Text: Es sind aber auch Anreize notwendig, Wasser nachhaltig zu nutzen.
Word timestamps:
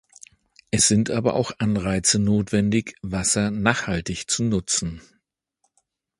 Es 0.71 0.87
sind 0.87 1.11
aber 1.11 1.35
auch 1.35 1.51
Anreize 1.59 2.17
notwendig, 2.17 2.95
Wasser 3.03 3.51
nachhaltig 3.51 4.27
zu 4.31 4.43
nutzen. 4.43 4.99